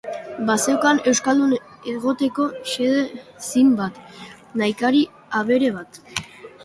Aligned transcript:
Bazeukan 0.51 1.01
euskaldun 1.11 1.51
egoteko 1.91 2.47
xede 2.71 3.05
zin 3.49 3.69
bat, 3.83 4.01
nahikari 4.63 5.03
abere 5.43 5.71
bat. 5.77 6.01